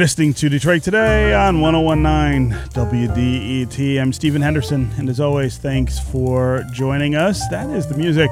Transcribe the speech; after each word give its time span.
You're 0.00 0.06
listening 0.06 0.32
to 0.32 0.48
Detroit 0.48 0.82
Today 0.82 1.34
on 1.34 1.60
1019 1.60 2.58
WDET. 2.70 4.00
I'm 4.00 4.14
Stephen 4.14 4.40
Henderson, 4.40 4.90
and 4.96 5.10
as 5.10 5.20
always, 5.20 5.58
thanks 5.58 5.98
for 5.98 6.64
joining 6.72 7.16
us. 7.16 7.46
That 7.48 7.68
is 7.68 7.86
the 7.86 7.98
music 7.98 8.30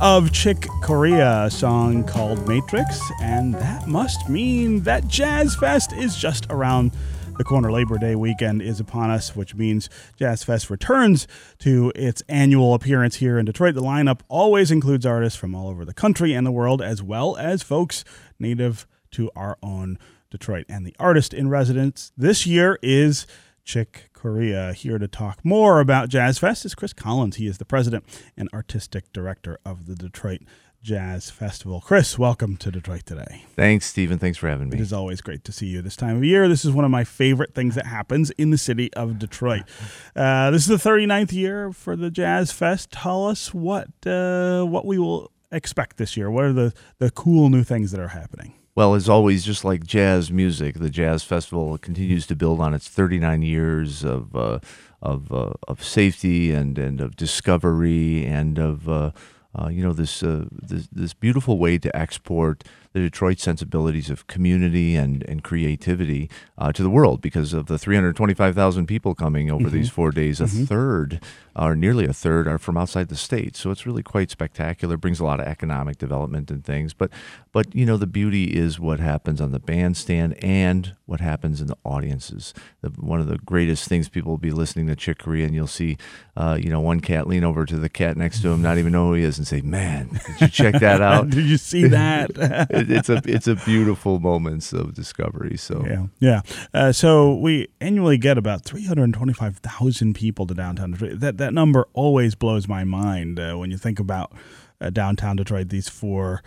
of 0.00 0.32
Chick 0.32 0.66
Corea, 0.82 1.42
a 1.44 1.50
song 1.50 2.04
called 2.04 2.48
Matrix, 2.48 2.98
and 3.20 3.52
that 3.56 3.86
must 3.86 4.30
mean 4.30 4.80
that 4.84 5.08
Jazz 5.08 5.54
Fest 5.56 5.92
is 5.92 6.16
just 6.16 6.46
around 6.48 6.92
the 7.36 7.44
corner. 7.44 7.70
Labor 7.70 7.98
Day 7.98 8.14
weekend 8.14 8.62
is 8.62 8.80
upon 8.80 9.10
us, 9.10 9.36
which 9.36 9.54
means 9.54 9.90
Jazz 10.16 10.42
Fest 10.42 10.70
returns 10.70 11.28
to 11.58 11.92
its 11.94 12.22
annual 12.30 12.72
appearance 12.72 13.16
here 13.16 13.38
in 13.38 13.44
Detroit. 13.44 13.74
The 13.74 13.82
lineup 13.82 14.20
always 14.28 14.70
includes 14.70 15.04
artists 15.04 15.38
from 15.38 15.54
all 15.54 15.68
over 15.68 15.84
the 15.84 15.92
country 15.92 16.32
and 16.32 16.46
the 16.46 16.50
world, 16.50 16.80
as 16.80 17.02
well 17.02 17.36
as 17.36 17.62
folks 17.62 18.06
native 18.38 18.86
to 19.10 19.30
our 19.36 19.58
own 19.62 19.98
Detroit. 20.30 20.66
And 20.68 20.86
the 20.86 20.94
artist 20.98 21.34
in 21.34 21.48
residence 21.48 22.12
this 22.16 22.46
year 22.46 22.78
is 22.82 23.26
Chick 23.64 24.10
Corea. 24.12 24.72
Here 24.72 24.98
to 24.98 25.08
talk 25.08 25.44
more 25.44 25.80
about 25.80 26.08
Jazz 26.08 26.38
Fest 26.38 26.64
is 26.64 26.74
Chris 26.74 26.92
Collins. 26.92 27.36
He 27.36 27.46
is 27.46 27.58
the 27.58 27.64
president 27.64 28.04
and 28.36 28.48
artistic 28.54 29.12
director 29.12 29.58
of 29.64 29.86
the 29.86 29.94
Detroit 29.94 30.40
Jazz 30.82 31.28
Festival. 31.30 31.82
Chris, 31.82 32.18
welcome 32.18 32.56
to 32.56 32.70
Detroit 32.70 33.04
today. 33.04 33.44
Thanks, 33.54 33.84
Stephen. 33.84 34.18
Thanks 34.18 34.38
for 34.38 34.48
having 34.48 34.70
me. 34.70 34.78
It 34.78 34.80
is 34.80 34.94
always 34.94 35.20
great 35.20 35.44
to 35.44 35.52
see 35.52 35.66
you 35.66 35.82
this 35.82 35.94
time 35.94 36.16
of 36.16 36.24
year. 36.24 36.48
This 36.48 36.64
is 36.64 36.70
one 36.70 36.86
of 36.86 36.90
my 36.90 37.04
favorite 37.04 37.54
things 37.54 37.74
that 37.74 37.86
happens 37.86 38.30
in 38.32 38.50
the 38.50 38.58
city 38.58 38.92
of 38.94 39.18
Detroit. 39.18 39.62
Uh, 40.16 40.50
this 40.50 40.68
is 40.68 40.82
the 40.82 40.90
39th 40.90 41.32
year 41.32 41.72
for 41.72 41.96
the 41.96 42.10
Jazz 42.10 42.50
Fest. 42.50 42.90
Tell 42.90 43.26
us 43.26 43.54
what 43.54 43.88
uh, 44.04 44.64
what 44.64 44.84
we 44.84 44.98
will 44.98 45.30
expect 45.52 45.96
this 45.96 46.16
year. 46.16 46.30
What 46.30 46.44
are 46.44 46.52
the, 46.52 46.74
the 46.98 47.10
cool 47.10 47.48
new 47.48 47.62
things 47.62 47.92
that 47.92 48.00
are 48.00 48.08
happening? 48.08 48.54
Well, 48.76 48.94
as 48.94 49.08
always, 49.08 49.44
just 49.44 49.64
like 49.64 49.84
jazz 49.84 50.30
music, 50.30 50.78
the 50.78 50.90
Jazz 50.90 51.24
Festival 51.24 51.76
continues 51.78 52.26
to 52.28 52.36
build 52.36 52.60
on 52.60 52.72
its 52.72 52.88
39 52.88 53.42
years 53.42 54.04
of 54.04 54.36
uh, 54.36 54.60
of 55.02 55.32
uh, 55.32 55.54
of 55.66 55.82
safety 55.82 56.52
and 56.52 56.78
and 56.78 57.00
of 57.00 57.16
discovery 57.16 58.24
and 58.24 58.58
of 58.58 58.88
uh, 58.88 59.10
uh 59.58 59.68
you 59.68 59.82
know 59.82 59.92
this, 59.92 60.22
uh, 60.22 60.44
this 60.52 60.86
this 60.92 61.14
beautiful 61.14 61.58
way 61.58 61.78
to 61.78 61.94
export 61.96 62.62
the 62.92 63.00
Detroit 63.00 63.38
sensibilities 63.38 64.10
of 64.10 64.26
community 64.26 64.96
and, 64.96 65.22
and 65.28 65.44
creativity 65.44 66.28
uh, 66.58 66.72
to 66.72 66.82
the 66.82 66.90
world 66.90 67.20
because 67.20 67.52
of 67.52 67.66
the 67.66 67.78
325,000 67.78 68.86
people 68.86 69.14
coming 69.14 69.50
over 69.50 69.64
mm-hmm. 69.64 69.74
these 69.74 69.90
four 69.90 70.10
days. 70.10 70.40
A 70.40 70.44
mm-hmm. 70.44 70.64
third, 70.64 71.20
or 71.54 71.76
nearly 71.76 72.04
a 72.04 72.12
third, 72.12 72.48
are 72.48 72.58
from 72.58 72.76
outside 72.76 73.08
the 73.08 73.16
state. 73.16 73.54
So 73.54 73.70
it's 73.70 73.86
really 73.86 74.02
quite 74.02 74.30
spectacular. 74.30 74.96
Brings 74.96 75.20
a 75.20 75.24
lot 75.24 75.38
of 75.38 75.46
economic 75.46 75.98
development 75.98 76.50
and 76.50 76.64
things. 76.64 76.92
But 76.92 77.10
but 77.52 77.74
you 77.74 77.86
know 77.86 77.96
the 77.96 78.06
beauty 78.06 78.56
is 78.56 78.80
what 78.80 78.98
happens 78.98 79.40
on 79.40 79.52
the 79.52 79.60
bandstand 79.60 80.42
and 80.42 80.94
what 81.06 81.20
happens 81.20 81.60
in 81.60 81.66
the 81.66 81.76
audiences. 81.84 82.54
The, 82.80 82.90
one 82.90 83.20
of 83.20 83.26
the 83.26 83.38
greatest 83.38 83.88
things 83.88 84.08
people 84.08 84.30
will 84.30 84.38
be 84.38 84.52
listening 84.52 84.86
to 84.88 84.96
Chick 84.96 85.18
Corea 85.18 85.46
and 85.46 85.54
you'll 85.54 85.66
see, 85.66 85.96
uh, 86.36 86.58
you 86.60 86.70
know, 86.70 86.80
one 86.80 87.00
cat 87.00 87.26
lean 87.26 87.44
over 87.44 87.66
to 87.66 87.76
the 87.76 87.88
cat 87.88 88.16
next 88.16 88.42
to 88.42 88.48
him, 88.48 88.62
not 88.62 88.78
even 88.78 88.92
know 88.92 89.08
who 89.08 89.14
he 89.14 89.22
is, 89.22 89.38
and 89.38 89.46
say, 89.46 89.60
"Man, 89.60 90.20
did 90.26 90.40
you 90.40 90.48
check 90.48 90.80
that 90.80 91.00
out? 91.10 91.30
did 91.30 91.46
you 91.46 91.56
see 91.56 91.86
that?" 91.88 92.30
it's 92.88 93.08
a 93.08 93.22
it's 93.24 93.46
a 93.46 93.56
beautiful 93.56 94.20
moments 94.20 94.72
of 94.72 94.94
discovery. 94.94 95.56
So 95.56 95.84
yeah, 95.86 96.06
yeah. 96.18 96.40
Uh, 96.72 96.92
so 96.92 97.34
we 97.34 97.68
annually 97.80 98.18
get 98.18 98.38
about 98.38 98.64
three 98.64 98.86
hundred 98.86 99.12
twenty 99.14 99.32
five 99.32 99.58
thousand 99.58 100.14
people 100.14 100.46
to 100.46 100.54
downtown 100.54 100.92
Detroit. 100.92 101.20
That 101.20 101.38
that 101.38 101.52
number 101.52 101.88
always 101.92 102.34
blows 102.34 102.68
my 102.68 102.84
mind 102.84 103.38
uh, 103.38 103.54
when 103.56 103.70
you 103.70 103.78
think 103.78 104.00
about 104.00 104.32
uh, 104.80 104.90
downtown 104.90 105.36
Detroit. 105.36 105.68
These 105.68 105.88
four 105.88 106.42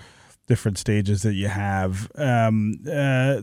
different 0.48 0.78
stages 0.78 1.22
that 1.22 1.34
you 1.34 1.48
have. 1.48 2.12
Um, 2.16 2.76
uh, 2.88 3.42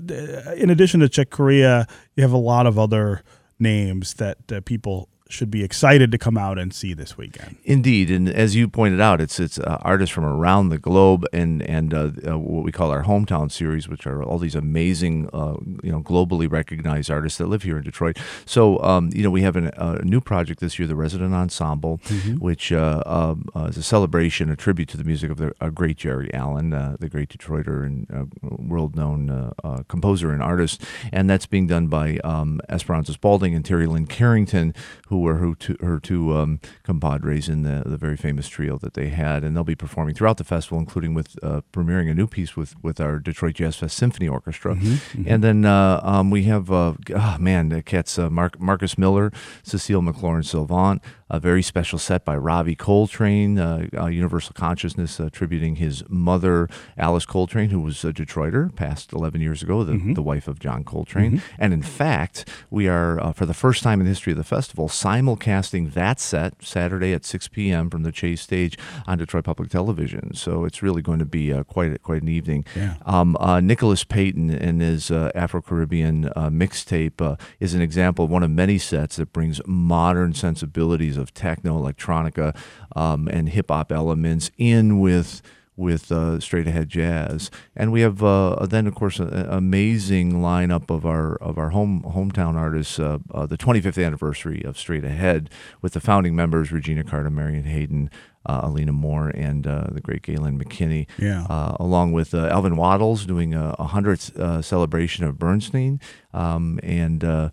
in 0.57 0.71
addition 0.71 1.01
to 1.01 1.09
Chick 1.09 1.31
Corea, 1.31 1.87
you 2.15 2.23
have 2.23 2.33
a 2.33 2.39
lot 2.39 2.67
of 2.67 2.79
other 2.79 3.23
names 3.59 4.15
that 4.15 4.39
uh, 4.53 4.61
people 4.65 5.09
should 5.33 5.51
be 5.51 5.63
excited 5.63 6.11
to 6.13 6.19
come 6.19 6.37
out 6.37 6.59
and 6.59 6.73
see 6.75 6.95
this 6.95 7.17
weekend. 7.17 7.57
Indeed, 7.65 8.11
and 8.11 8.29
as 8.29 8.55
you 8.57 8.69
pointed 8.69 9.01
out, 9.01 9.21
it's 9.21 9.41
it's 9.41 9.59
uh, 9.59 9.79
artists 9.83 10.15
from 10.15 10.25
around 10.25 10.69
the 10.71 10.79
globe 10.79 11.25
and 11.33 11.63
and 11.63 11.95
uh, 11.95 12.11
uh, 12.29 12.39
what 12.39 12.65
we 12.65 12.73
call 12.73 12.91
our 12.91 13.05
hometown 13.05 13.51
series, 13.51 13.89
which 13.89 14.07
are 14.07 14.23
all 14.23 14.39
these 14.39 14.55
amazing, 14.55 15.29
uh, 15.33 15.57
you 15.83 15.93
know, 15.93 16.03
globally 16.03 16.51
recognized 16.51 17.11
artists 17.11 17.39
that 17.39 17.47
live 17.47 17.63
here 17.63 17.79
in 17.79 17.85
Detroit. 17.85 18.19
So, 18.45 18.83
um, 18.83 19.11
you 19.13 19.23
know, 19.23 19.31
we 19.31 19.43
have 19.43 19.57
an, 19.57 19.71
a 19.77 20.05
new 20.05 20.21
project 20.21 20.61
this 20.61 20.79
year, 20.79 20.89
the 20.89 20.97
Resident 20.97 21.35
Ensemble, 21.35 21.99
mm-hmm. 21.99 22.35
which 22.37 22.73
uh, 22.73 23.03
um, 23.07 23.47
uh, 23.55 23.65
is 23.65 23.77
a 23.77 23.83
celebration, 23.83 24.51
a 24.51 24.57
tribute 24.57 24.89
to 24.91 24.97
the 24.97 25.05
music 25.05 25.31
of 25.31 25.39
the 25.39 25.53
great 25.75 25.97
Geri 25.97 26.33
Allen, 26.35 26.71
the 26.71 27.09
great 27.09 27.29
Detroiter 27.29 27.85
and 27.85 28.31
world-known 28.43 29.53
composer 29.89 30.33
and 30.33 30.43
artist, 30.43 30.83
and 31.13 31.29
that's 31.29 31.47
being 31.47 31.67
done 31.67 31.87
by 31.87 32.19
um, 32.25 32.61
Esperanza 32.69 33.13
Spalding 33.13 33.55
and 33.55 33.65
Terri 33.65 33.87
Lyne 33.87 34.07
Carrington, 34.07 34.75
who 35.09 35.20
were 35.21 35.37
her 35.37 35.55
two, 35.55 35.77
her 35.81 36.01
two 36.01 36.37
um, 36.37 36.61
compadres 36.83 37.49
in 37.49 37.63
the, 37.63 37.83
the 37.87 37.97
very 37.97 38.17
famous 38.17 38.49
trio 38.49 38.79
that 38.79 38.95
they 38.95 39.09
had, 39.09 39.45
and 39.45 39.57
they'll 39.57 39.65
be 39.65 39.75
performing 39.75 40.15
throughout 40.15 40.39
the 40.39 40.45
festival, 40.45 40.79
including 40.79 41.15
with 41.15 41.37
uh, 41.43 41.61
premiering 41.73 42.11
a 42.11 42.15
new 42.15 42.27
piece 42.27 42.57
with, 42.57 42.75
with 42.83 43.01
our 43.01 43.19
Detroit 43.19 43.55
Jazz 43.55 43.77
Fest 43.77 43.97
Symphony 43.97 44.29
Orchestra. 44.29 44.75
Mm-hmm, 44.75 44.87
mm-hmm. 44.87 45.25
And 45.27 45.45
then 45.45 45.65
uh, 45.65 46.01
um, 46.03 46.31
we 46.31 46.45
have, 46.45 46.71
uh, 46.71 46.95
oh 47.15 47.37
man, 47.39 47.69
the 47.69 47.83
cats, 47.83 48.19
uh, 48.19 48.31
Mark, 48.31 48.61
Marcus 48.61 48.97
Miller, 48.99 49.33
Cecile 49.63 50.03
McLorin 50.03 50.45
Salvant, 50.45 51.03
a 51.31 51.39
very 51.39 51.63
special 51.63 51.99
set 51.99 52.25
by 52.25 52.37
Ravi 52.37 52.75
Coltrane, 52.75 53.59
uh, 53.59 53.87
uh, 53.97 54.07
Universal 54.07 54.55
Consciousness, 54.55 55.21
attributing 55.21 55.77
his 55.77 56.03
mother, 56.09 56.69
Alice 56.99 57.25
Coltrane, 57.25 57.71
who 57.71 57.81
was 57.81 58.05
a 58.05 58.13
Detroiter, 58.13 58.75
passed 58.75 59.13
11 59.13 59.41
years 59.41 59.63
ago, 59.63 59.85
the, 59.85 59.93
mm-hmm. 59.93 60.15
the 60.15 60.23
wife 60.23 60.49
of 60.49 60.59
John 60.59 60.83
Coltrane. 60.83 61.39
Mm-hmm. 61.39 61.55
And 61.63 61.73
in 61.73 61.83
fact, 61.83 62.49
we 62.69 62.89
are, 62.89 63.21
uh, 63.21 63.33
for 63.33 63.47
the 63.47 63.55
first 63.55 63.85
time 63.85 64.01
in 64.01 64.07
the 64.07 64.11
history 64.11 64.33
of 64.33 64.39
the 64.39 64.45
festival, 64.45 64.89
simulcasting 64.89 65.93
that 65.93 66.19
set 66.19 66.55
Saturday 66.61 67.13
at 67.13 67.25
6 67.25 67.49
p.m. 67.49 67.91
from 67.91 68.03
the 68.03 68.13
Chase 68.13 68.43
stage 68.43 68.77
on 69.07 69.19
Detroit 69.19 69.45
Public 69.45 69.71
Television. 69.71 70.35
So 70.35 70.65
it's 70.65 70.83
really 70.83 71.03
going 71.03 71.21
to 71.21 71.25
be 71.25 71.53
uh, 71.53 71.63
quite, 71.63 72.03
quite 72.03 72.23
an 72.23 72.29
evening. 72.29 72.65
Yeah. 72.75 72.97
Um, 73.07 73.37
uh, 73.39 73.61
Nicholas 73.61 74.03
Payton 74.03 74.51
and 74.51 74.81
his 74.81 75.13
uh, 75.13 75.31
Afro 75.37 75.63
Caribbean 75.63 76.25
mixtape 76.35 77.39
is 77.61 77.75
an 77.75 77.81
example 77.81 78.25
of 78.25 78.31
one 78.31 78.43
of 78.43 78.51
many 78.51 78.79
sets 78.79 79.17
that 79.17 79.33
brings 79.33 79.61
modern 79.67 80.35
sensibilities 80.35 81.20
of 81.21 81.33
techno, 81.33 81.81
electronica, 81.81 82.57
um, 82.97 83.29
and 83.29 83.51
hip 83.51 83.71
hop 83.71 83.93
elements 83.93 84.51
in 84.59 84.99
with 84.99 85.43
with 85.81 86.13
uh, 86.13 86.39
straight 86.39 86.67
ahead 86.67 86.91
jazz, 86.91 87.51
and 87.75 87.91
we 87.91 88.03
have 88.03 88.23
uh, 88.23 88.67
then 88.67 88.87
of 88.87 88.95
course 88.95 89.19
an 89.19 89.33
amazing 89.49 90.33
lineup 90.35 90.91
of 90.91 91.07
our 91.07 91.37
of 91.37 91.57
our 91.57 91.71
home 91.71 92.03
hometown 92.07 92.55
artists. 92.55 92.99
Uh, 92.99 93.19
uh 93.33 93.47
the 93.47 93.57
25th 93.57 94.05
anniversary 94.05 94.63
of 94.63 94.79
Straight 94.79 95.05
Ahead 95.05 95.49
with 95.81 95.95
the 95.95 96.01
founding 96.01 96.37
members 96.37 96.71
Regina 96.71 97.03
Carter, 97.03 97.31
Marion 97.31 97.65
Hayden, 97.65 98.11
uh, 98.40 98.40
Alina 98.47 98.93
Moore 98.93 99.29
and 99.29 99.67
uh, 99.67 99.89
the 99.91 100.01
great 100.01 100.23
Gayelynn 100.23 100.63
McKinney, 100.63 101.07
yeah. 101.19 101.45
uh, 101.51 101.77
along 101.79 102.13
with 102.13 102.35
uh, 102.35 102.47
Alvin 102.47 102.77
Waddles 102.77 103.27
doing 103.27 103.55
a, 103.55 103.77
a 103.79 103.85
hundredth 103.85 104.37
uh, 104.39 104.63
celebration 104.63 105.25
of 105.25 105.39
Bernstein, 105.39 106.01
um, 106.33 106.81
and 106.83 107.23
uh, 107.23 107.51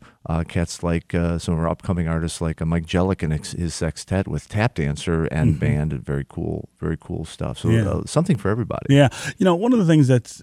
cats 0.48 0.84
like 0.84 1.12
some 1.12 1.54
of 1.54 1.60
our 1.60 1.68
upcoming 1.68 2.08
artists 2.08 2.40
like 2.40 2.66
Mike 2.66 2.86
Jellick 2.86 3.22
and 3.22 3.34
his 3.34 3.76
sextet 3.76 4.28
with 4.28 4.48
tap 4.48 4.76
dancer 4.76 5.26
and 5.26 5.52
mm-hmm. 5.52 5.60
band, 5.60 5.94
and 5.94 6.06
very 6.06 6.26
cool, 6.28 6.70
very 6.80 6.98
cool 7.00 7.26
stuff. 7.26 7.58
So 7.60 7.70
yeah. 7.70 8.02
something 8.06 8.38
for 8.38 8.50
everybody. 8.50 8.86
Yeah, 8.90 9.10
you 9.38 9.44
know, 9.44 9.56
one 9.56 9.74
of 9.74 9.80
the 9.80 9.86
things 9.86 10.08
that's 10.08 10.42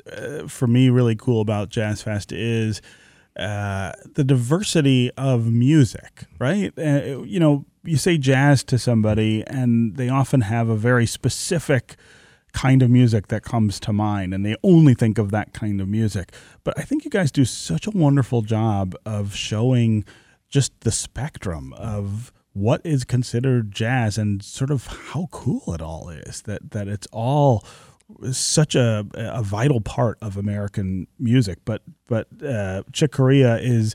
for 0.49 0.67
me 0.67 0.91
really 0.91 1.17
cool 1.17 1.41
about 1.41 1.71
Jazz 1.71 2.03
Fest 2.03 2.33
is. 2.33 2.83
Uh, 3.37 3.93
the 4.15 4.23
diversity 4.23 5.11
of 5.17 5.51
music, 5.51 6.25
right? 6.39 6.73
Uh, 6.79 7.23
you 7.23 7.41
know, 7.41 7.65
you 7.83 7.97
say 7.97 8.17
jazz 8.17 8.63
to 8.65 8.79
somebody, 8.79 9.43
and 9.49 9.97
they 9.97 10.09
often 10.09 10.43
have 10.43 10.69
a 10.69 10.77
very 10.77 11.05
specific 11.05 11.97
kind 12.53 12.83
of 12.83 12.89
music 12.89 13.29
that 13.29 13.43
comes 13.43 13.81
to 13.81 13.93
mind, 13.93 14.33
and 14.33 14.47
they 14.47 14.57
only 14.63 14.95
think 14.95 15.19
of 15.19 15.33
that 15.33 15.53
kind 15.53 15.81
of 15.81 15.89
music. 15.89 16.33
But 16.63 16.79
I 16.79 16.83
think 16.83 17.05
you 17.05 17.11
guys 17.11 17.33
do 17.33 17.45
such 17.45 17.87
a 17.87 17.91
wonderful 17.91 18.43
job 18.43 18.95
of 19.05 19.35
showing 19.35 20.05
just 20.49 20.81
the 20.81 20.93
spectrum 20.93 21.73
of 21.73 22.33
what 22.53 22.81
is 22.85 23.05
considered 23.05 23.73
jazz 23.73 24.17
and 24.17 24.43
sort 24.43 24.71
of 24.71 24.87
how 24.87 25.27
cool 25.33 25.75
it 25.75 25.83
all 25.83 26.09
is 26.09 26.43
that 26.43 26.71
that 26.71 26.87
it's 26.87 27.09
all 27.11 27.65
such 28.33 28.75
a, 28.75 29.07
a 29.15 29.43
vital 29.43 29.81
part 29.81 30.19
of 30.21 30.37
American 30.37 31.07
music 31.19 31.59
but 31.65 31.83
but 32.07 32.29
uh, 32.43 32.83
Chick 32.93 33.13
Corea 33.13 33.57
is 33.59 33.95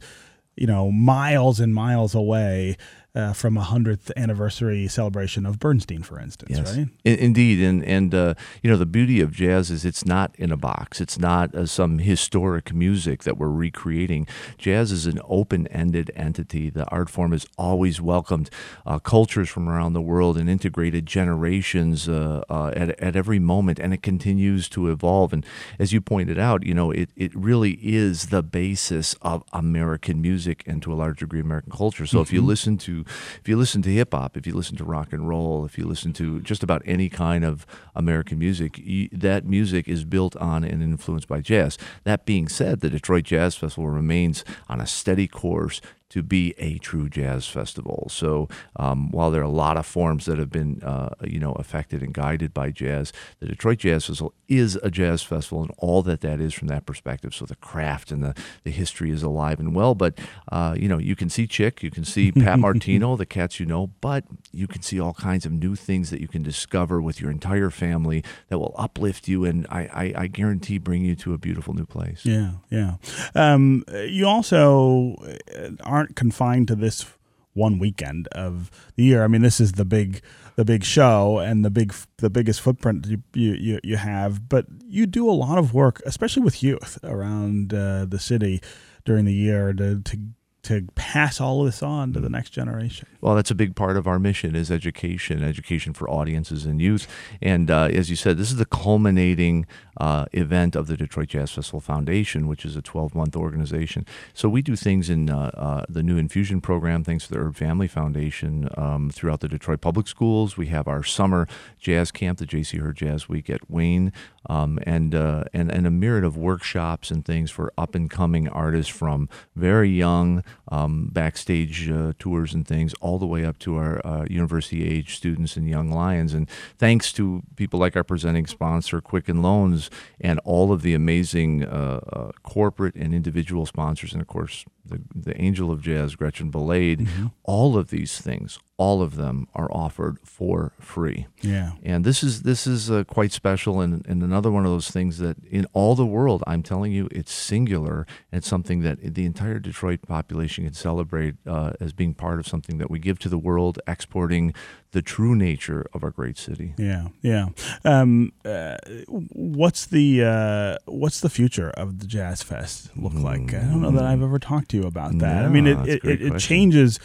you 0.56 0.68
know 0.68 0.92
miles 0.92 1.60
and 1.60 1.74
miles 1.74 2.16
away 2.16 2.76
uh, 3.16 3.34
from 3.34 3.58
a 3.58 3.62
hundredth 3.62 4.12
anniversary 4.16 4.88
celebration 4.88 5.46
of 5.46 5.58
Bernstein, 5.60 6.04
for 6.04 6.20
instance, 6.20 6.58
Yes. 6.58 6.78
right? 6.78 6.88
In- 7.04 7.20
Indeed, 7.20 7.60
and 7.62 7.84
and 7.84 8.14
uh, 8.14 8.34
you 8.62 8.70
know 8.70 8.78
the 8.78 8.86
beauty 8.86 9.20
of 9.20 9.32
jazz 9.32 9.72
is 9.72 9.84
it's 9.86 10.06
not 10.06 10.36
in 10.38 10.52
a 10.52 10.58
box. 10.58 11.02
It's 11.02 11.18
not 11.18 11.54
uh, 11.56 11.66
some 11.66 11.98
historic 12.00 12.74
music 12.74 13.24
that 13.24 13.38
we're 13.38 13.50
recreating. 13.50 14.28
Jazz 14.58 14.92
is 14.92 15.06
an 15.08 15.20
open-ended 15.26 16.12
entity. 16.16 16.70
The 16.70 16.86
art 16.90 17.10
form 17.10 17.32
has 17.32 17.46
always 17.58 18.00
welcomed 18.00 18.50
uh, 18.86 19.00
cultures 19.00 19.50
from 19.50 19.68
around 19.68 19.94
the 19.94 20.02
world 20.02 20.38
and 20.38 20.50
integrated 20.50 21.06
generations 21.06 22.08
uh, 22.08 22.44
uh, 22.50 22.72
at 22.76 22.90
at 23.02 23.16
every 23.16 23.40
moment, 23.40 23.80
and 23.80 23.94
it 23.94 24.04
continues 24.04 24.70
to 24.70 24.90
evolve. 24.90 25.34
And 25.34 25.46
as 25.80 25.92
you 25.94 26.00
pointed 26.02 26.38
out, 26.38 26.64
you 26.66 26.74
know 26.76 26.92
it 26.92 27.10
it 27.16 27.34
really 27.36 27.74
is 27.82 28.28
the 28.28 28.44
basis 28.44 29.16
of 29.22 29.44
American 29.52 30.22
music 30.22 30.64
and 30.68 30.82
to 30.84 30.94
a 30.94 30.96
large 30.96 31.20
degree 31.20 31.40
American 31.40 31.72
culture. 31.72 32.06
So 32.06 32.22
if 32.22 32.32
you 32.32 32.42
listen 32.42 32.78
to 32.80 32.99
if 33.40 33.48
you 33.48 33.58
listen 33.58 33.82
to 33.84 33.90
hip 33.90 34.14
hop, 34.14 34.38
if 34.38 34.46
you 34.48 34.54
listen 34.54 34.78
to 34.78 34.84
rock 34.84 35.14
and 35.14 35.28
roll, 35.28 35.66
if 35.66 35.78
you 35.78 35.86
listen 35.86 36.14
to 36.14 36.40
just 36.42 36.64
about 36.64 36.82
any 36.86 37.10
kind 37.10 37.44
of 37.44 37.66
American 37.96 38.40
music, 38.40 38.78
you, 38.78 39.10
that 39.12 39.46
music 39.46 39.88
is 39.88 40.06
built 40.06 40.36
on 40.38 40.64
and 40.64 40.82
influenced 40.82 41.28
by 41.28 41.42
jazz. 41.42 41.78
That 42.04 42.26
being 42.26 42.48
said, 42.48 42.80
the 42.80 42.90
Detroit 42.90 43.26
Jazz 43.26 43.56
Festival 43.56 43.90
remains 43.90 44.44
on 44.68 44.82
a 44.82 44.88
steady 44.88 45.28
course 45.28 45.82
to 46.10 46.24
be 46.24 46.54
a 46.58 46.78
true 46.80 47.10
jazz 47.10 47.48
festival. 47.48 48.08
So 48.10 48.48
um, 48.76 49.12
while 49.12 49.32
there 49.32 49.42
are 49.42 49.46
a 49.46 49.50
lot 49.50 49.78
of 49.78 49.86
forms 49.86 50.26
that 50.26 50.40
have 50.40 50.50
been, 50.50 50.82
uh, 50.84 51.10
you 51.24 51.40
know, 51.40 51.54
affected 51.54 52.02
and 52.02 52.14
guided 52.14 52.54
by 52.54 52.72
jazz, 52.72 53.14
the 53.40 53.46
Detroit 53.46 53.80
Jazz 53.80 54.06
Festival 54.06 54.34
is 54.48 54.76
a 54.82 54.90
jazz 54.90 55.22
festival, 55.22 55.62
and 55.62 55.72
all 55.78 56.02
that 56.04 56.22
that 56.22 56.42
is 56.42 56.54
from 56.54 56.68
that 56.68 56.86
perspective. 56.86 57.34
So 57.36 57.46
the 57.46 57.56
craft 57.56 58.12
and 58.12 58.24
the, 58.24 58.36
the 58.64 58.72
history 58.72 59.12
is 59.12 59.22
alive 59.22 59.60
and 59.60 59.76
well. 59.76 59.94
But 59.94 60.18
uh, 60.52 60.76
you 60.78 60.88
know, 60.88 60.98
you 60.98 61.16
can 61.16 61.30
see 61.30 61.46
Chick, 61.46 61.84
you 61.84 61.92
can 61.92 62.04
see 62.04 62.32
Pat 62.32 62.60
Martino, 62.68 63.16
the 63.16 63.26
cats 63.26 63.60
you 63.60 63.66
know, 63.66 63.88
but 64.02 64.24
you 64.52 64.68
can 64.68 64.82
see 64.82 65.00
all 65.00 65.14
kinds 65.14 65.46
of 65.46 65.52
new 65.52 65.76
things 65.76 66.10
that 66.10 66.20
you 66.20 66.28
can 66.28 66.42
discover 66.42 67.02
with 67.02 67.22
your 67.22 67.30
entire 67.30 67.70
family 67.70 68.24
that 68.50 68.58
will 68.58 68.74
uplift 68.78 69.28
you, 69.28 69.46
and 69.46 69.68
I, 69.70 70.14
I, 70.16 70.24
I 70.24 70.28
guarantee 70.28 70.80
bring 70.80 71.06
you 71.06 71.16
to 71.18 71.34
a 71.34 71.38
beautiful 71.38 71.74
new 71.74 71.86
place. 71.86 72.26
Yeah, 72.26 72.54
yeah. 72.70 72.96
Um, 73.36 73.84
you 73.90 74.26
also 74.28 75.16
uh, 75.56 75.70
aren't 76.00 76.16
confined 76.16 76.70
to 76.70 76.76
this 76.76 77.06
one 77.54 77.78
weekend 77.78 78.28
of 78.30 78.72
the 78.96 79.04
year. 79.04 79.24
I 79.24 79.28
mean, 79.28 79.42
this 79.42 79.60
is 79.60 79.74
the 79.74 79.86
big 79.86 80.22
the 80.56 80.64
big 80.64 80.84
show 80.84 81.40
and 81.40 81.64
the 81.66 81.70
big 81.70 81.94
the 82.18 82.30
biggest 82.30 82.62
footprint 82.62 83.06
you 83.06 83.22
you, 83.34 83.80
you 83.84 83.98
have. 83.98 84.48
But 84.48 84.66
you 84.88 85.06
do 85.06 85.30
a 85.30 85.32
lot 85.32 85.58
of 85.58 85.74
work, 85.74 86.02
especially 86.06 86.44
with 86.44 86.64
youth 86.64 86.98
around 87.04 87.74
uh, 87.74 88.06
the 88.06 88.20
city 88.20 88.62
during 89.04 89.26
the 89.26 89.34
year 89.34 89.74
to 89.74 90.02
to 90.02 90.18
to 90.64 90.88
pass 90.96 91.40
all 91.40 91.62
of 91.62 91.68
this 91.68 91.82
on 91.82 92.14
to 92.14 92.20
the 92.20 92.30
next 92.30 92.50
generation. 92.50 93.08
Well, 93.22 93.36
that's 93.36 93.52
a 93.52 93.56
big 93.56 93.76
part 93.76 93.98
of 93.98 94.08
our 94.08 94.20
mission 94.20 94.56
is 94.56 94.70
education, 94.70 95.44
education 95.44 95.94
for 95.94 96.10
audiences 96.10 96.66
and 96.66 96.82
youth. 96.82 97.08
And 97.42 97.72
uh, 97.72 97.90
as 97.92 98.10
you 98.10 98.16
said, 98.16 98.38
this 98.38 98.52
is 98.52 98.58
the 98.58 98.66
culminating 98.66 99.66
uh, 100.00 100.26
event 100.34 100.76
of 100.76 100.88
the 100.88 100.96
Detroit 100.96 101.30
Jazz 101.30 101.52
Festival 101.52 101.80
Foundation, 101.80 102.48
which 102.48 102.66
is 102.66 102.76
a 102.76 102.82
12-month 102.82 103.36
organization. 103.36 104.06
So 104.34 104.48
we 104.48 104.62
do 104.62 104.76
things 104.76 105.10
in 105.10 105.30
uh, 105.30 105.52
uh, 105.54 105.86
the 105.90 106.04
new 106.04 106.18
infusion 106.18 106.62
program, 106.62 107.04
thanks 107.04 107.28
to 107.28 107.34
the 107.34 107.40
Herb 107.40 107.56
Family 107.56 107.88
Foundation, 107.88 108.70
um, 108.78 109.10
throughout 109.10 109.40
the 109.42 109.50
Detroit 109.50 109.82
Public 109.82 110.08
Schools. 110.08 110.58
We 110.58 110.68
have 110.68 110.88
our 110.88 111.04
summer 111.04 111.48
jazz 111.80 112.12
camp, 112.12 112.40
the 112.40 112.46
J.C. 112.46 112.78
Hurd 112.78 112.98
Jazz 112.98 113.28
Week 113.28 113.50
at 113.50 113.70
Wayne, 113.70 114.14
um, 114.50 114.80
and, 114.84 115.14
uh, 115.14 115.44
and 115.54 115.70
and 115.72 115.86
a 115.86 115.92
myriad 115.92 116.24
of 116.24 116.38
workshops 116.38 117.12
and 117.12 117.26
things 117.26 117.52
for 117.52 117.74
up 117.78 117.96
and 117.96 118.10
coming 118.10 118.48
artists 118.48 118.92
from 118.92 119.30
very 119.56 119.90
young 119.90 120.44
um, 120.68 121.10
backstage 121.12 121.90
uh, 121.90 122.14
tours 122.20 122.54
and 122.54 122.68
things, 122.68 122.94
all 123.02 123.18
the 123.18 123.26
way 123.26 123.46
up 123.46 123.58
to 123.60 123.78
our 123.78 124.06
uh, 124.06 124.26
university 124.30 124.88
age 124.88 125.16
students 125.16 125.56
and 125.58 125.68
young 125.68 125.92
lions. 125.92 126.34
And 126.34 126.50
thanks 126.78 127.12
to 127.14 127.44
people 127.56 127.80
like 127.80 127.96
our 127.96 128.04
presenting 128.04 128.48
sponsor, 128.48 129.02
Quicken 129.02 129.42
Loans, 129.42 129.90
and 130.20 130.40
all 130.44 130.72
of 130.72 130.82
the 130.82 130.94
amazing 130.94 131.66
uh, 131.66 132.00
uh, 132.12 132.32
corporate 132.44 132.96
and 132.96 133.14
individual 133.14 133.66
sponsors, 133.66 134.14
and 134.14 134.22
of 134.22 134.28
course 134.28 134.66
the, 134.86 135.02
the 135.16 135.40
angel 135.42 135.72
of 135.72 135.82
jazz, 135.82 136.16
Gretchen 136.16 136.52
Valade, 136.52 137.08
all 137.44 137.78
of 137.78 137.90
these 137.90 138.20
things, 138.20 138.60
all 138.80 139.02
of 139.02 139.18
them 139.18 139.46
are 139.54 139.70
offered 139.72 140.18
for 140.24 140.72
free. 140.80 141.28
Yeah. 141.42 141.74
And 141.84 142.06
this 142.06 142.24
is 142.24 142.44
this 142.44 142.66
is 142.66 142.90
uh, 142.90 143.04
quite 143.04 143.34
special, 143.34 143.82
and, 143.82 144.08
and 144.08 144.24
another 144.24 144.50
one 144.50 144.66
of 144.66 144.72
those 144.72 144.90
things 144.90 145.18
that 145.18 145.36
in 145.44 145.68
all 145.74 145.96
the 145.96 146.06
world, 146.06 146.44
I'm 146.48 146.64
telling 146.64 146.94
you, 146.94 147.10
it's 147.12 147.34
singular. 147.34 148.08
And 148.32 148.40
it's 148.40 148.48
something 148.48 148.82
that 148.84 149.14
the 149.16 149.26
entire 149.26 149.60
Detroit 149.60 150.00
population 150.08 150.64
can 150.64 150.74
celebrate 150.74 151.36
uh, 151.46 151.74
as 151.82 151.92
being 151.92 152.14
part 152.14 152.40
of 152.40 152.48
something 152.48 152.78
that 152.78 152.90
we 152.90 153.00
give 153.00 153.20
to 153.20 153.30
the 153.30 153.38
world, 153.38 153.80
exporting 153.86 154.54
the 154.92 155.02
true 155.02 155.36
nature 155.36 155.86
of 155.94 156.02
our 156.02 156.10
great 156.10 156.38
city. 156.38 156.74
Yeah, 156.78 157.10
yeah. 157.22 157.48
Um, 157.84 158.32
uh, 158.46 158.78
what's 159.08 159.88
the 159.88 160.24
uh, 160.24 160.78
what's 160.86 161.20
the 161.20 161.30
future 161.30 161.70
of 161.72 162.00
the 162.00 162.08
Jazz 162.08 162.42
Fest 162.44 162.92
look 162.96 163.14
like? 163.14 163.54
I 163.54 163.60
don't 163.60 163.82
know 163.82 163.92
that 163.92 164.06
I've 164.06 164.24
ever 164.24 164.40
talked 164.40 164.70
to 164.70 164.78
you 164.78 164.84
about 164.84 165.18
that. 165.20 165.44
I 165.44 165.50
mean, 165.50 165.68
it 165.68 165.86
it, 165.86 166.06
it, 166.06 166.22
it 166.22 166.40
changes 166.40 166.98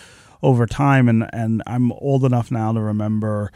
over 0.45 0.67
time, 0.67 1.09
and 1.09 1.29
and 1.33 1.63
I'm 1.67 1.91
old 1.93 2.25
enough 2.25 2.51
now 2.51 2.73
to 2.73 2.81
remember. 2.81 3.51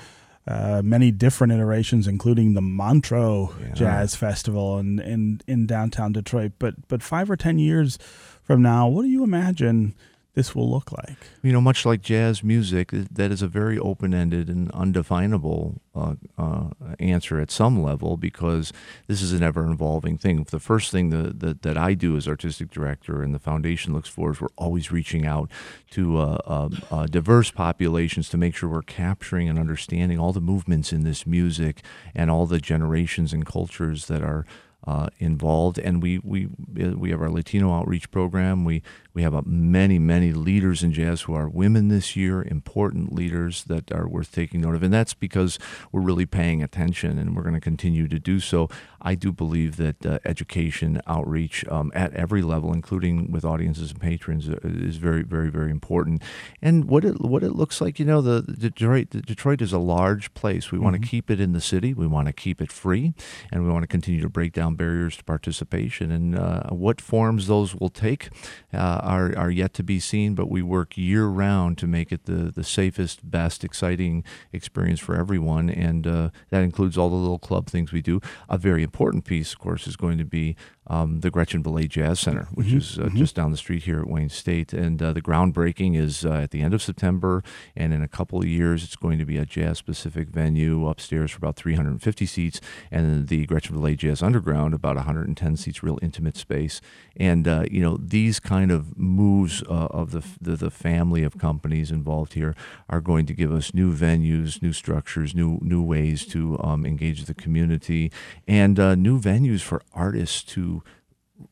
Uh, 0.46 0.80
many 0.82 1.10
different 1.10 1.52
iterations, 1.52 2.08
including 2.08 2.54
the 2.54 2.62
Montreux 2.62 3.50
Yeah. 3.60 3.74
Jazz 3.74 4.14
Festival 4.14 4.78
in, 4.78 4.98
in 4.98 5.42
in 5.46 5.66
downtown 5.66 6.12
Detroit. 6.12 6.52
But 6.58 6.88
but 6.88 7.02
five 7.02 7.30
or 7.30 7.36
ten 7.36 7.58
years 7.58 7.98
from 8.44 8.62
now, 8.62 8.88
what 8.88 9.02
do 9.02 9.08
you 9.08 9.22
imagine 9.22 9.94
this 10.38 10.54
will 10.54 10.70
look 10.70 10.92
like? 10.92 11.16
You 11.42 11.52
know, 11.52 11.60
much 11.60 11.84
like 11.84 12.00
jazz 12.00 12.44
music, 12.44 12.90
that 12.92 13.32
is 13.32 13.42
a 13.42 13.48
very 13.48 13.76
open-ended 13.76 14.48
and 14.48 14.70
undefinable 14.70 15.82
uh, 15.96 16.14
uh, 16.38 16.68
answer 17.00 17.40
at 17.40 17.50
some 17.50 17.82
level 17.82 18.16
because 18.16 18.72
this 19.08 19.20
is 19.20 19.32
an 19.32 19.42
ever-evolving 19.42 20.16
thing. 20.16 20.44
The 20.44 20.60
first 20.60 20.92
thing 20.92 21.10
that, 21.10 21.62
that, 21.62 21.76
I 21.76 21.94
do 21.94 22.16
as 22.16 22.28
artistic 22.28 22.70
director 22.70 23.20
and 23.20 23.34
the 23.34 23.40
foundation 23.40 23.92
looks 23.92 24.08
for 24.08 24.30
is 24.30 24.40
we're 24.40 24.46
always 24.56 24.92
reaching 24.92 25.26
out 25.26 25.50
to 25.90 26.18
uh, 26.18 26.38
uh, 26.46 26.68
uh, 26.92 27.06
diverse 27.06 27.50
populations 27.50 28.28
to 28.28 28.36
make 28.36 28.54
sure 28.54 28.68
we're 28.68 28.82
capturing 28.82 29.48
and 29.48 29.58
understanding 29.58 30.20
all 30.20 30.32
the 30.32 30.40
movements 30.40 30.92
in 30.92 31.02
this 31.02 31.26
music 31.26 31.82
and 32.14 32.30
all 32.30 32.46
the 32.46 32.60
generations 32.60 33.32
and 33.32 33.44
cultures 33.44 34.06
that 34.06 34.22
are 34.22 34.46
uh, 34.86 35.08
involved, 35.18 35.78
and 35.78 36.02
we 36.02 36.18
we 36.18 36.46
uh, 36.80 36.90
we 36.96 37.10
have 37.10 37.20
our 37.20 37.30
Latino 37.30 37.72
outreach 37.72 38.10
program. 38.10 38.64
We 38.64 38.82
we 39.12 39.22
have 39.22 39.46
many 39.46 39.98
many 39.98 40.32
leaders 40.32 40.82
in 40.82 40.92
jazz 40.92 41.22
who 41.22 41.34
are 41.34 41.48
women 41.48 41.88
this 41.88 42.14
year, 42.16 42.42
important 42.42 43.12
leaders 43.12 43.64
that 43.64 43.90
are 43.92 44.08
worth 44.08 44.32
taking 44.32 44.60
note 44.60 44.76
of, 44.76 44.82
and 44.82 44.92
that's 44.92 45.14
because 45.14 45.58
we're 45.90 46.00
really 46.00 46.26
paying 46.26 46.62
attention, 46.62 47.18
and 47.18 47.34
we're 47.34 47.42
going 47.42 47.54
to 47.54 47.60
continue 47.60 48.06
to 48.08 48.18
do 48.18 48.38
so. 48.40 48.68
I 49.00 49.14
do 49.14 49.32
believe 49.32 49.76
that 49.76 50.04
uh, 50.04 50.18
education 50.24 51.00
outreach 51.06 51.66
um, 51.68 51.92
at 51.94 52.12
every 52.14 52.42
level, 52.42 52.72
including 52.72 53.30
with 53.30 53.44
audiences 53.44 53.90
and 53.90 54.00
patrons, 54.00 54.48
uh, 54.48 54.58
is 54.62 54.96
very 54.96 55.22
very 55.22 55.50
very 55.50 55.70
important. 55.70 56.22
And 56.60 56.86
what 56.86 57.04
it 57.04 57.20
what 57.20 57.42
it 57.42 57.52
looks 57.52 57.80
like, 57.80 57.98
you 57.98 58.04
know, 58.04 58.20
the, 58.20 58.42
the 58.42 58.70
Detroit 58.70 59.10
the 59.10 59.22
Detroit 59.22 59.62
is 59.62 59.72
a 59.72 59.78
large 59.78 60.34
place. 60.34 60.72
We 60.72 60.78
want 60.78 61.00
to 61.00 61.08
keep 61.08 61.30
it 61.30 61.40
in 61.40 61.52
the 61.52 61.60
city. 61.60 61.94
We 61.94 62.06
want 62.06 62.26
to 62.26 62.32
keep 62.32 62.60
it 62.60 62.72
free, 62.72 63.14
and 63.52 63.64
we 63.64 63.70
want 63.70 63.82
to 63.82 63.88
continue 63.88 64.20
to 64.20 64.28
break 64.28 64.52
down 64.52 64.74
barriers 64.74 65.16
to 65.16 65.24
participation. 65.24 66.10
And 66.10 66.36
uh, 66.36 66.70
what 66.70 67.00
forms 67.00 67.46
those 67.46 67.74
will 67.74 67.90
take 67.90 68.30
uh, 68.72 69.00
are 69.02 69.36
are 69.36 69.50
yet 69.50 69.74
to 69.74 69.82
be 69.82 70.00
seen. 70.00 70.34
But 70.34 70.50
we 70.50 70.62
work 70.62 70.96
year 70.96 71.26
round 71.26 71.78
to 71.78 71.86
make 71.86 72.12
it 72.12 72.24
the 72.24 72.50
the 72.50 72.64
safest, 72.64 73.30
best, 73.30 73.64
exciting 73.64 74.24
experience 74.52 75.00
for 75.00 75.14
everyone, 75.14 75.70
and 75.70 76.06
uh, 76.06 76.30
that 76.50 76.62
includes 76.62 76.98
all 76.98 77.10
the 77.10 77.16
little 77.16 77.38
club 77.38 77.68
things 77.68 77.92
we 77.92 78.02
do. 78.02 78.20
A 78.48 78.58
very 78.58 78.82
important 78.88 79.26
piece, 79.26 79.52
of 79.52 79.58
course, 79.58 79.86
is 79.86 79.96
going 79.96 80.16
to 80.16 80.24
be 80.24 80.56
um, 80.88 81.20
the 81.20 81.30
Gretchen 81.30 81.62
Valade 81.62 81.90
Jazz 81.90 82.20
Center, 82.20 82.48
which 82.54 82.72
is 82.72 82.98
uh, 82.98 83.10
just 83.14 83.34
down 83.34 83.50
the 83.50 83.56
street 83.56 83.82
here 83.82 84.00
at 84.00 84.08
Wayne 84.08 84.28
State. 84.28 84.72
And 84.72 85.02
uh, 85.02 85.12
the 85.12 85.20
groundbreaking 85.20 85.96
is 85.96 86.24
uh, 86.24 86.32
at 86.32 86.50
the 86.50 86.62
end 86.62 86.74
of 86.74 86.82
September. 86.82 87.42
And 87.76 87.92
in 87.92 88.02
a 88.02 88.08
couple 88.08 88.38
of 88.38 88.46
years, 88.46 88.82
it's 88.84 88.96
going 88.96 89.18
to 89.18 89.26
be 89.26 89.36
a 89.36 89.44
jazz 89.44 89.78
specific 89.78 90.28
venue 90.28 90.88
upstairs 90.88 91.30
for 91.30 91.38
about 91.38 91.56
350 91.56 92.26
seats. 92.26 92.60
And 92.90 93.28
the 93.28 93.46
Gretchen 93.46 93.76
Valade 93.76 93.98
Jazz 93.98 94.22
Underground, 94.22 94.74
about 94.74 94.96
110 94.96 95.56
seats, 95.56 95.82
real 95.82 95.98
intimate 96.00 96.36
space. 96.36 96.80
And, 97.16 97.46
uh, 97.46 97.64
you 97.70 97.82
know, 97.82 97.98
these 97.98 98.40
kind 98.40 98.70
of 98.70 98.96
moves 98.96 99.62
uh, 99.64 99.88
of 99.90 100.12
the, 100.12 100.24
the, 100.40 100.56
the 100.56 100.70
family 100.70 101.22
of 101.22 101.36
companies 101.38 101.90
involved 101.90 102.32
here 102.32 102.54
are 102.88 103.00
going 103.00 103.26
to 103.26 103.34
give 103.34 103.52
us 103.52 103.74
new 103.74 103.94
venues, 103.94 104.62
new 104.62 104.72
structures, 104.72 105.34
new, 105.34 105.58
new 105.60 105.82
ways 105.82 106.24
to 106.26 106.58
um, 106.62 106.86
engage 106.86 107.24
the 107.24 107.34
community, 107.34 108.10
and 108.46 108.78
uh, 108.80 108.94
new 108.94 109.20
venues 109.20 109.60
for 109.60 109.82
artists 109.92 110.42
to 110.42 110.77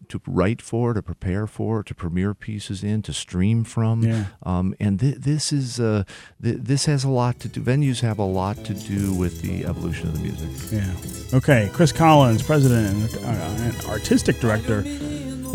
to 0.08 0.20
write 0.26 0.62
for, 0.62 0.94
to 0.94 1.02
prepare 1.02 1.46
for, 1.46 1.82
to 1.82 1.94
premiere 1.94 2.34
pieces 2.34 2.82
in, 2.82 3.02
to 3.02 3.12
stream 3.12 3.64
from. 3.64 4.02
Yeah. 4.02 4.26
Um, 4.42 4.74
and 4.80 5.00
th- 5.00 5.16
this 5.16 5.52
is 5.52 5.80
uh, 5.80 6.04
th- 6.42 6.58
this 6.60 6.86
has 6.86 7.04
a 7.04 7.08
lot 7.08 7.40
to 7.40 7.48
do. 7.48 7.60
Venues 7.60 8.00
have 8.00 8.18
a 8.18 8.24
lot 8.24 8.56
to 8.64 8.74
do 8.74 9.14
with 9.14 9.42
the 9.42 9.64
evolution 9.64 10.08
of 10.08 10.14
the 10.14 10.20
music. 10.20 10.50
Yeah. 10.72 11.36
Okay. 11.36 11.70
Chris 11.72 11.92
Collins, 11.92 12.42
president 12.42 13.14
and, 13.14 13.24
uh, 13.24 13.62
and 13.64 13.84
artistic 13.86 14.38
director 14.40 14.82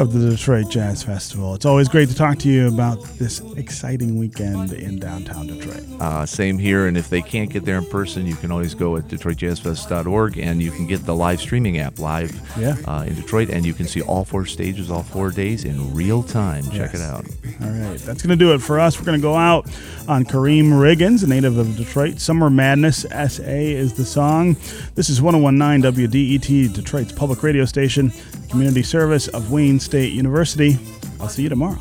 of 0.01 0.13
the 0.13 0.31
Detroit 0.31 0.67
Jazz 0.69 1.03
Festival. 1.03 1.53
It's 1.53 1.65
always 1.65 1.87
great 1.87 2.09
to 2.09 2.15
talk 2.15 2.39
to 2.39 2.49
you 2.49 2.67
about 2.67 3.01
this 3.19 3.39
exciting 3.55 4.17
weekend 4.17 4.73
in 4.73 4.99
downtown 4.99 5.45
Detroit. 5.45 5.83
Uh, 5.99 6.25
same 6.25 6.57
here, 6.57 6.87
and 6.87 6.97
if 6.97 7.07
they 7.07 7.21
can't 7.21 7.51
get 7.51 7.65
there 7.65 7.77
in 7.77 7.85
person, 7.85 8.25
you 8.25 8.35
can 8.35 8.51
always 8.51 8.73
go 8.73 8.97
at 8.97 9.03
DetroitJazzFest.org 9.07 10.39
and 10.39 10.61
you 10.61 10.71
can 10.71 10.87
get 10.87 11.05
the 11.05 11.13
live 11.15 11.39
streaming 11.39 11.77
app 11.77 11.99
live 11.99 12.31
Yeah. 12.57 12.77
uh, 12.85 13.03
in 13.07 13.13
Detroit, 13.13 13.49
and 13.51 13.63
you 13.63 13.73
can 13.75 13.85
see 13.85 14.01
all 14.01 14.25
four 14.25 14.45
stages, 14.47 14.89
all 14.89 15.03
four 15.03 15.29
days 15.29 15.65
in 15.65 15.93
real 15.93 16.23
time. 16.23 16.63
Check 16.71 16.95
it 16.95 17.01
out. 17.01 17.25
All 17.61 17.69
right, 17.69 17.99
that's 17.99 18.23
going 18.23 18.29
to 18.29 18.35
do 18.35 18.53
it 18.53 18.61
for 18.61 18.79
us. 18.79 18.97
We're 18.97 19.05
going 19.05 19.19
to 19.19 19.21
go 19.21 19.35
out 19.35 19.65
on 20.07 20.25
Karriem 20.25 20.71
Riggins, 20.71 21.23
a 21.23 21.27
native 21.27 21.59
of 21.59 21.77
Detroit. 21.77 22.19
Summer 22.19 22.49
Madness 22.49 23.01
SA 23.11 23.43
is 23.43 23.93
the 23.93 24.05
song. 24.05 24.55
This 24.95 25.09
is 25.09 25.21
1019 25.21 25.91
WDET, 26.09 26.73
Detroit's 26.73 27.11
public 27.11 27.43
radio 27.43 27.65
station, 27.65 28.11
community 28.51 28.83
service 28.83 29.29
of 29.29 29.49
Wayne 29.49 29.79
State 29.79 30.11
University. 30.11 30.77
I'll 31.19 31.29
see 31.29 31.43
you 31.43 31.49
tomorrow. 31.49 31.79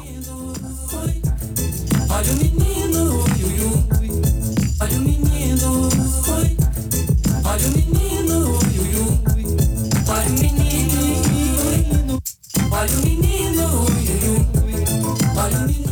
Olha 2.08 2.30
o 2.30 2.34
menino, 2.36 3.24
olha 15.36 15.58
o 15.58 15.66
menino. 15.66 15.89